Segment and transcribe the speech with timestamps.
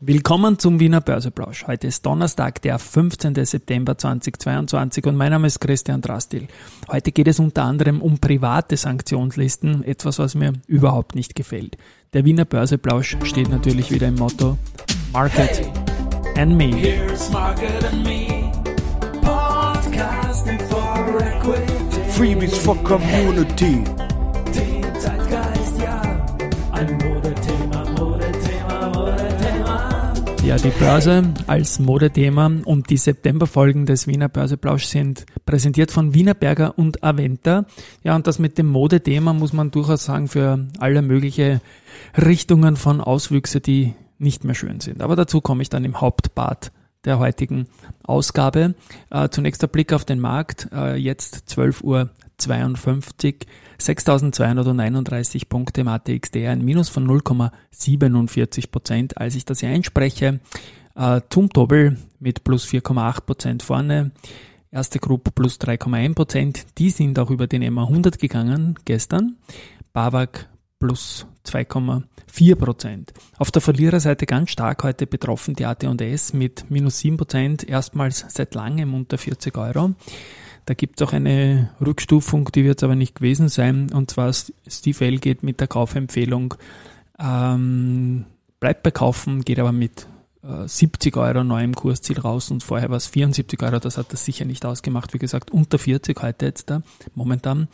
[0.00, 1.66] Willkommen zum Wiener Börseplausch.
[1.66, 3.34] Heute ist Donnerstag, der 15.
[3.44, 6.46] September 2022 und mein Name ist Christian Drastil.
[6.86, 11.78] Heute geht es unter anderem um private Sanktionslisten, etwas, was mir überhaupt nicht gefällt.
[12.12, 14.56] Der Wiener Börseplausch steht natürlich wieder im Motto
[15.12, 16.76] Market hey, and Me.
[16.76, 18.52] Here's Market and Me.
[19.22, 22.10] Podcasting for Equity.
[22.12, 23.82] Freebies for Community.
[30.48, 36.78] Ja, die Börse als Modethema und die Septemberfolgen des Wiener Börseplausch sind präsentiert von Wienerberger
[36.78, 37.66] und Aventa.
[38.02, 41.60] Ja, und das mit dem Modethema muss man durchaus sagen für alle mögliche
[42.16, 45.02] Richtungen von Auswüchse, die nicht mehr schön sind.
[45.02, 46.72] Aber dazu komme ich dann im Hauptpart
[47.04, 47.66] der heutigen
[48.02, 48.74] Ausgabe.
[49.10, 50.70] Äh, zunächst der Blick auf den Markt.
[50.72, 52.10] Äh, jetzt 12.52 Uhr
[53.78, 60.40] 6.239 Punkte im ATXD, ein Minus von 0,47 Prozent, als ich das hier einspreche.
[60.94, 64.10] Äh, Zumtobel mit plus 4,8 Prozent vorne.
[64.70, 66.66] Erste Gruppe plus 3,1 Prozent.
[66.78, 69.36] Die sind auch über den MA 100 gegangen gestern.
[69.92, 70.48] Bavak
[70.78, 73.12] plus 2,4 Prozent.
[73.38, 78.54] Auf der Verliererseite ganz stark heute betroffen die AT&S mit minus 7 Prozent, erstmals seit
[78.54, 79.94] langem unter 40 Euro.
[80.68, 83.90] Da gibt es auch eine Rückstufung, die wird aber nicht gewesen sein.
[83.90, 86.56] Und zwar Steve L geht mit der Kaufempfehlung,
[87.18, 88.26] ähm,
[88.60, 90.06] bleibt bei Kaufen, geht aber mit
[90.42, 94.26] äh, 70 Euro neuem Kursziel raus und vorher war es 74 Euro, das hat das
[94.26, 95.14] sicher nicht ausgemacht.
[95.14, 96.82] Wie gesagt, unter 40 heute jetzt da,
[97.14, 97.68] momentan.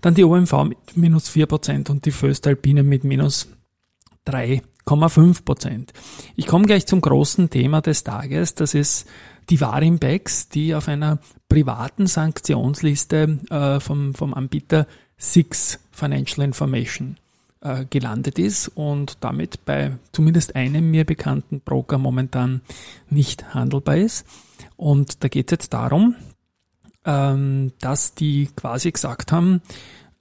[0.00, 3.46] Dann die OMV mit minus 4% und die Föstalpine mit minus
[4.26, 5.90] 3,5%.
[6.34, 9.06] Ich komme gleich zum großen Thema des Tages, das ist
[9.50, 14.86] die Warimbex, die auf einer privaten Sanktionsliste äh, vom, vom Anbieter
[15.16, 17.16] Six Financial Information
[17.60, 22.60] äh, gelandet ist und damit bei zumindest einem mir bekannten Broker momentan
[23.10, 24.26] nicht handelbar ist.
[24.76, 26.16] Und da geht es jetzt darum,
[27.04, 29.62] ähm, dass die quasi gesagt haben,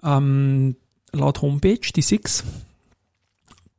[0.03, 0.75] ähm,
[1.11, 2.43] laut Homepage, die Six,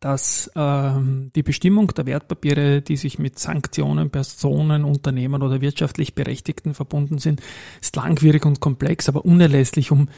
[0.04, 6.74] dass ähm, die Bestimmung der Wertpapiere, die sich mit Sanktionen, Personen, Unternehmen oder wirtschaftlich Berechtigten
[6.74, 7.40] verbunden sind,
[7.80, 10.10] ist langwierig und komplex, aber unerlässlich, um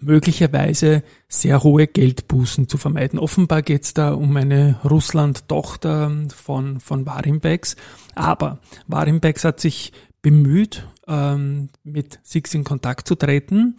[0.00, 3.18] möglicherweise sehr hohe Geldbußen zu vermeiden.
[3.18, 7.76] Offenbar geht es da um eine Russland-Tochter von, von Warimbex,
[8.14, 13.76] aber Warimbex hat sich bemüht, ähm, mit Six in Kontakt zu treten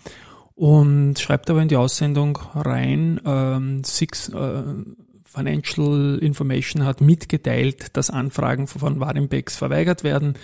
[0.54, 4.64] und schreibt aber in die Aussendung rein, ähm, Six äh,
[5.36, 10.36] Financial Information hat mitgeteilt, dass Anfragen von Warimbex verweigert werden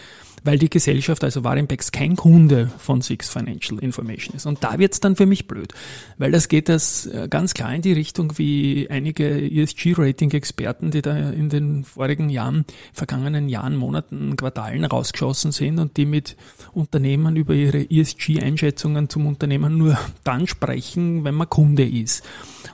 [0.44, 4.46] weil die Gesellschaft, also Warimbex, kein Kunde von Six Financial Information ist.
[4.46, 5.74] Und da wird's dann für mich blöd,
[6.18, 11.16] weil das geht das äh, ganz klar in die Richtung wie einige ESG-Rating-Experten, die da
[11.16, 16.36] in den vorigen Jahren, vergangenen Jahren, Monaten, Quartalen rausgeschossen sind und die mit
[16.74, 22.24] Unternehmen über ihre ESG-Einschätzungen zum Unternehmen nur dann sprechen, wenn man Kunde ist.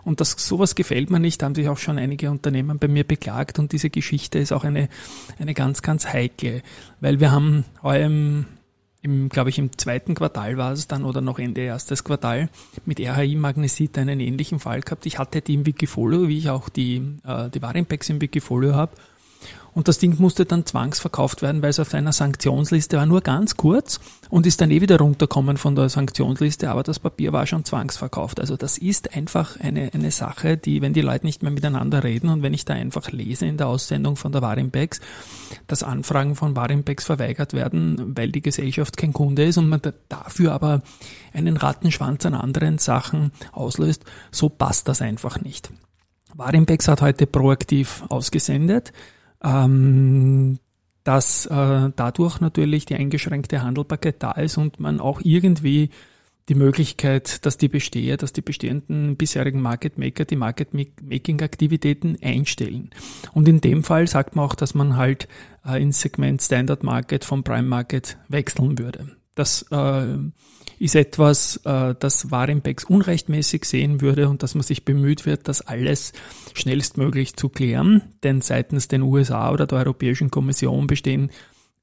[0.04, 3.60] Und das, sowas gefällt mir nicht, haben sich auch schon einige Unternehmen bei mir beklagt
[3.60, 4.90] und diese Geschichte ist auch eine,
[5.40, 6.62] eine ganz, ganz heikle,
[7.00, 8.46] weil wir haben heuer im,
[9.02, 12.50] im glaube ich, im zweiten Quartal war es dann oder noch Ende erstes Quartal
[12.86, 15.06] mit RHI Magnesit einen ähnlichen Fall gehabt.
[15.06, 18.94] Ich hatte die im Wikifolio, wie ich auch die, äh, die Warimpex im Wikifolio habe
[19.78, 23.58] und das Ding musste dann zwangsverkauft werden, weil es auf einer Sanktionsliste war, nur ganz
[23.58, 24.00] kurz
[24.32, 28.40] und ist dann eh wieder runterkommen von der Sanktionsliste, aber das Papier war schon zwangsverkauft.
[28.40, 32.32] Also das ist einfach eine, eine Sache, die, wenn die Leute nicht mehr miteinander reden
[32.32, 35.00] und wenn ich da einfach lese in der Aussendung von der Warimbex,
[35.68, 40.54] dass Anfragen von Warimbex verweigert werden, weil die Gesellschaft kein Kunde ist und man dafür
[40.54, 40.82] aber
[41.34, 45.70] einen Rattenschwanz an anderen Sachen auslöst, so passt das einfach nicht.
[46.34, 48.92] Warimbex hat heute proaktiv ausgesendet
[49.44, 50.60] ähm,
[51.04, 55.90] dass äh, dadurch natürlich die eingeschränkte Handelbarkeit da ist und man auch irgendwie
[56.50, 62.18] die Möglichkeit, dass die Besteher, dass die bestehenden bisherigen Market Maker die Market Making Aktivitäten
[62.22, 62.90] einstellen.
[63.34, 65.28] Und in dem Fall sagt man auch, dass man halt
[65.66, 69.17] äh, ins Segment Standard Market vom Prime Market wechseln würde.
[69.38, 70.18] Das äh,
[70.80, 75.62] ist etwas, äh, das Warenbecks unrechtmäßig sehen würde und dass man sich bemüht wird, das
[75.62, 76.14] alles
[76.54, 78.02] schnellstmöglich zu klären.
[78.24, 81.30] Denn seitens den USA oder der Europäischen Kommission bestehen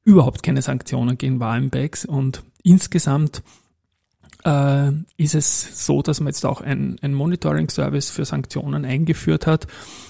[0.05, 3.43] überhaupt keine Sanktionen gegen Warenbecks und insgesamt
[4.45, 9.67] äh, ist es so, dass man jetzt auch ein, Monitoring-Service für Sanktionen eingeführt hat.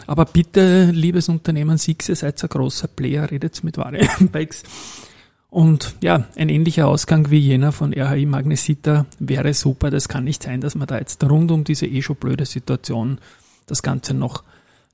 [0.06, 4.64] Aber bitte, liebes Unternehmen Sixe, seid ein großer Player, redet mit Warenbecks
[5.54, 9.88] und ja, ein ähnlicher Ausgang wie jener von RHI Magnesita wäre super.
[9.90, 13.18] Das kann nicht sein, dass man da jetzt rund um diese eh schon blöde Situation
[13.66, 14.42] das Ganze noch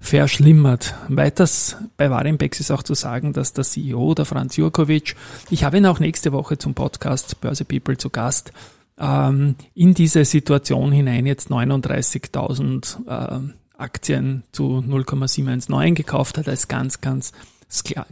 [0.00, 0.94] verschlimmert.
[1.08, 5.16] Weiters bei Warimbex ist auch zu sagen, dass der CEO, der Franz Jurkovic,
[5.48, 8.52] ich habe ihn auch nächste Woche zum Podcast Börse People zu Gast,
[8.98, 17.00] ähm, in diese Situation hinein jetzt 39.000 äh, Aktien zu 0,719 gekauft hat, als ganz,
[17.00, 17.32] ganz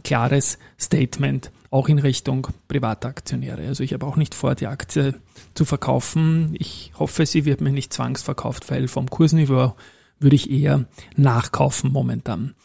[0.03, 3.67] klares Statement, auch in Richtung Privataktionäre.
[3.67, 5.15] Also ich habe auch nicht vor, die Aktie
[5.53, 6.55] zu verkaufen.
[6.57, 9.75] Ich hoffe, sie wird mir nicht zwangsverkauft, weil vom Kursniveau
[10.19, 10.85] würde ich eher
[11.15, 12.55] nachkaufen momentan.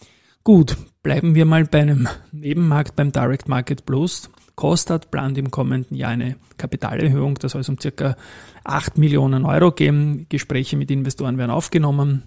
[0.42, 4.30] Gut, bleiben wir mal bei einem Nebenmarkt beim Direct Market Plus.
[4.56, 8.16] Kostat plant im kommenden Jahr eine Kapitalerhöhung, das soll es um circa
[8.62, 10.26] 8 Millionen Euro geben.
[10.28, 12.22] Gespräche mit Investoren werden aufgenommen.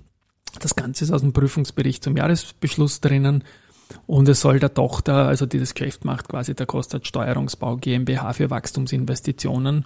[0.59, 3.43] Das Ganze ist aus dem Prüfungsbericht zum Jahresbeschluss drinnen.
[4.05, 8.33] Und es soll der Tochter, also die das Geschäft macht, quasi der Kostat Steuerungsbau GmbH
[8.33, 9.85] für Wachstumsinvestitionen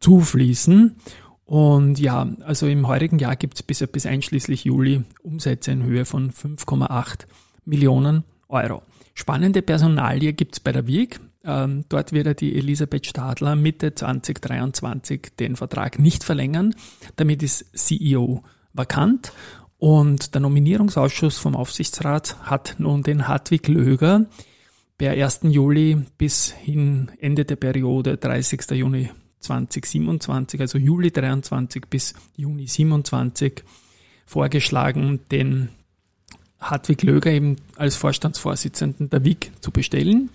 [0.00, 0.96] zufließen.
[1.44, 6.04] Und ja, also im heurigen Jahr gibt es bis, bis einschließlich Juli Umsätze in Höhe
[6.04, 7.26] von 5,8
[7.64, 8.82] Millionen Euro.
[9.14, 11.20] Spannende Personalie gibt es bei der WIG.
[11.44, 16.74] Ähm, dort wird die Elisabeth Stadler Mitte 2023 den Vertrag nicht verlängern.
[17.16, 19.32] Damit ist CEO vakant.
[19.82, 24.26] Und der Nominierungsausschuss vom Aufsichtsrat hat nun den Hartwig Löger
[24.96, 25.40] per 1.
[25.42, 28.70] Juli bis hin Ende der Periode 30.
[28.70, 33.64] Juni 2027, also Juli 23 bis Juni 27
[34.24, 35.70] vorgeschlagen, den
[36.60, 40.30] Hartwig Löger eben als Vorstandsvorsitzenden der WIG zu bestellen.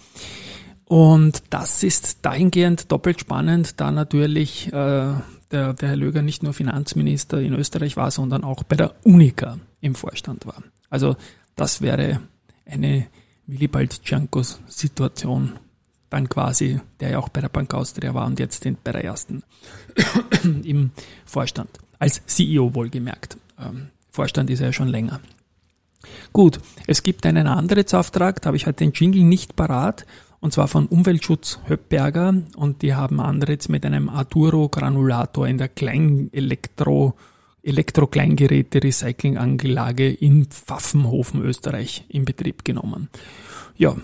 [0.84, 5.14] Und das ist dahingehend doppelt spannend, da natürlich äh,
[5.52, 9.58] der, der Herr Löger nicht nur Finanzminister in Österreich war, sondern auch bei der Unica
[9.82, 10.64] im Vorstand war.
[10.90, 11.16] Also
[11.56, 12.22] das wäre
[12.66, 13.08] eine
[13.46, 15.54] Willibald Ciancos Situation
[16.10, 19.44] dann quasi, der ja auch bei der Bank Austria war und jetzt bei der ersten
[20.64, 20.92] im
[21.26, 21.70] Vorstand.
[22.00, 23.38] Als CEO wohlgemerkt.
[23.60, 25.20] Ähm, Vorstand ist er ja schon länger.
[26.32, 30.06] Gut, es gibt einen Antrittsauftrag, da habe ich halt den Jingle nicht parat
[30.40, 35.70] und zwar von Umweltschutz Höppberger und die haben Andritz mit einem Arturo Granulator in der
[35.70, 37.16] Klein Elektro
[37.64, 43.10] Elektrokleingeräte Recyclinganlage in Pfaffenhofen, Österreich in Betrieb genommen.
[43.76, 43.98] Ja,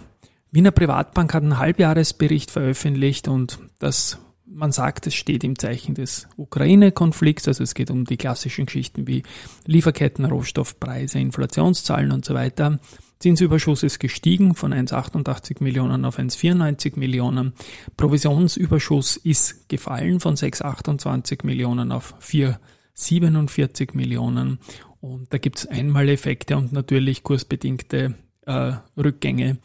[0.52, 6.28] Wiener Privatbank hat einen Halbjahresbericht veröffentlicht und das man sagt, es steht im Zeichen des
[6.38, 9.24] Ukraine-Konflikts, also es geht um die klassischen Geschichten wie
[9.66, 12.80] Lieferketten, Rohstoffpreise, Inflationszahlen und so weiter.
[13.24, 17.54] Zinsüberschuss ist gestiegen von 1,88 Millionen auf 1,94 Millionen.
[17.96, 24.60] Provisionsüberschuss ist gefallen von 6,28 Millionen auf 4,47 Millionen.
[25.00, 28.16] Und da gibt es Einmaleffekte und natürlich kursbedingte
[28.46, 29.60] äh, Rückgänge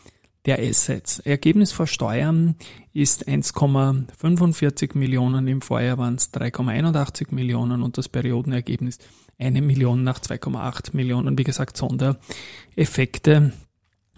[0.48, 1.18] der Assets.
[1.20, 2.54] Ergebnis vor Steuern
[2.94, 8.98] ist 1,45 Millionen, im Vorjahr waren es 3,81 Millionen und das Periodenergebnis
[9.38, 11.36] eine Million nach 2,8 Millionen.
[11.36, 13.52] Wie gesagt, Sondereffekte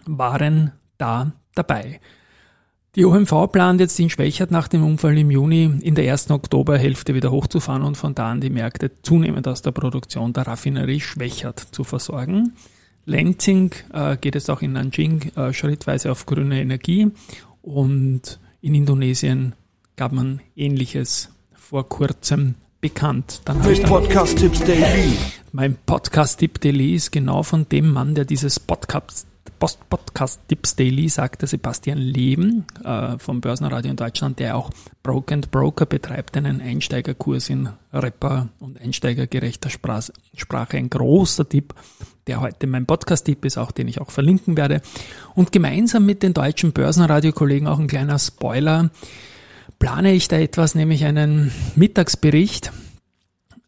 [0.05, 1.99] waren da dabei.
[2.95, 7.13] Die OMV plant jetzt in Schwächert nach dem Unfall im Juni in der ersten Oktoberhälfte
[7.13, 11.59] wieder hochzufahren und von da an die Märkte zunehmend aus der Produktion der Raffinerie Schwächert
[11.59, 12.53] zu versorgen.
[13.05, 17.11] Lenzing äh, geht es auch in Nanjing äh, schrittweise auf grüne Energie
[17.61, 19.53] und in Indonesien
[19.95, 23.41] gab man ähnliches vor kurzem bekannt.
[23.45, 25.13] Dann mein Podcast-Tipps Daily.
[25.51, 29.27] Mein Podcast-Tipp Daily ist genau von dem Mann, der dieses Podcast
[29.61, 30.41] Podcast
[30.79, 34.71] Daily sagt der Sebastian Leben äh, vom Börsenradio in Deutschland, der auch
[35.03, 40.77] Broke and Broker betreibt, einen Einsteigerkurs in Rapper und einsteigergerechter Sprache.
[40.77, 41.75] Ein großer Tipp,
[42.25, 44.81] der heute mein Podcast-Tipp ist, auch den ich auch verlinken werde.
[45.35, 48.89] Und gemeinsam mit den deutschen Börsenradio-Kollegen auch ein kleiner Spoiler
[49.77, 52.71] plane ich da etwas, nämlich einen Mittagsbericht,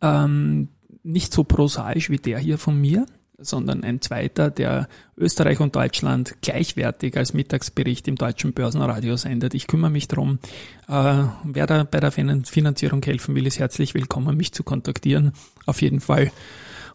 [0.01, 0.69] ähm,
[1.03, 3.05] nicht so prosaisch wie der hier von mir,
[3.37, 4.87] sondern ein zweiter, der
[5.17, 9.53] Österreich und Deutschland gleichwertig als Mittagsbericht im deutschen Börsenradio sendet.
[9.53, 10.39] Ich kümmere mich darum.
[10.87, 15.33] Äh, wer da bei der Finanzierung helfen will, ist herzlich willkommen, mich zu kontaktieren.
[15.65, 16.31] Auf jeden Fall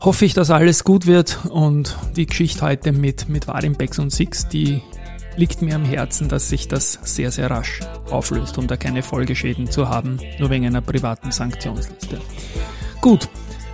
[0.01, 4.49] hoffe ich, dass alles gut wird und die Geschichte heute mit, mit Warimbex und Six,
[4.49, 4.83] die
[5.37, 7.81] liegt mir am Herzen, dass sich das sehr, sehr rasch
[8.11, 12.21] auflöst, um da keine Folgeschäden zu haben, nur wegen einer privaten Sanktionsliste.
[13.01, 13.29] Gut,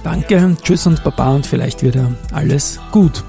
[0.05, 3.25] danke, tschüss und baba und vielleicht wieder alles gut.